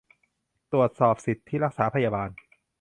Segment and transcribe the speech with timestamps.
[0.71, 2.29] ตรวจสอบสิทธิรักษาพยาบาล